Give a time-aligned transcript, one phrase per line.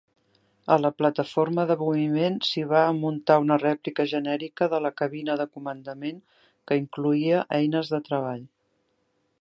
[0.75, 5.47] A la plataforma de moviment s'hi va muntar una rèplica genèrica de la cabina de
[5.59, 6.19] comandament
[6.71, 8.43] que incloïa eines de treball.